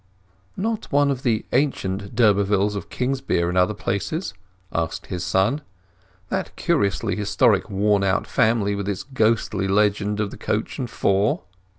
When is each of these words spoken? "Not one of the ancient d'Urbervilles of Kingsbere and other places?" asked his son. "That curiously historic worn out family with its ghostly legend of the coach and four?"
"Not 0.57 0.91
one 0.91 1.11
of 1.11 1.21
the 1.21 1.45
ancient 1.53 2.15
d'Urbervilles 2.15 2.73
of 2.73 2.89
Kingsbere 2.89 3.47
and 3.49 3.55
other 3.55 3.75
places?" 3.75 4.33
asked 4.73 5.05
his 5.05 5.23
son. 5.23 5.61
"That 6.29 6.55
curiously 6.55 7.15
historic 7.15 7.69
worn 7.69 8.03
out 8.03 8.25
family 8.25 8.73
with 8.73 8.89
its 8.89 9.03
ghostly 9.03 9.67
legend 9.67 10.19
of 10.19 10.31
the 10.31 10.37
coach 10.37 10.79
and 10.79 10.89
four?" 10.89 11.43